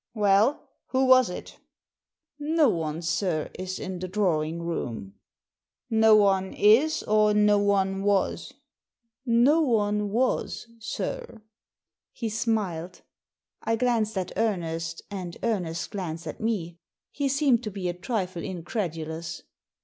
[0.15, 1.59] "Well, who was it?"
[2.39, 5.13] No one, sir, is in the drawing room."
[5.91, 8.51] No one is, or no one was?"
[9.47, 11.43] No one was, sir."
[12.11, 13.03] He smiled.
[13.61, 16.79] I glanced at Ernest, and Ernest glanced at me.
[17.11, 19.43] He seemed to be a trifle incredulous.